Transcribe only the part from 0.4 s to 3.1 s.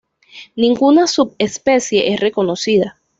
Ninguna subespecie es reconocida.